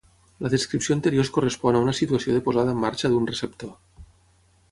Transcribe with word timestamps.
La 0.43 0.49
descripció 0.53 0.95
anterior 0.95 1.27
és 1.27 1.31
correspon 1.35 1.77
a 1.77 1.83
una 1.87 1.93
situació 1.99 2.37
de 2.37 2.43
posada 2.49 2.75
en 2.77 2.81
marxa 2.87 3.11
d'un 3.13 3.31
receptor. 3.33 3.77